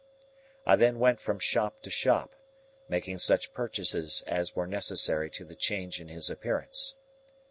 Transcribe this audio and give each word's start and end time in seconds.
I 0.65 0.77
then 0.77 0.97
went 0.97 1.19
from 1.21 1.37
shop 1.37 1.83
to 1.83 1.91
shop, 1.91 2.33
making 2.89 3.19
such 3.19 3.53
purchases 3.53 4.23
as 4.25 4.55
were 4.55 4.65
necessary 4.65 5.29
to 5.29 5.45
the 5.45 5.53
change 5.53 6.01
in 6.01 6.07
his 6.07 6.27
appearance. 6.27 6.95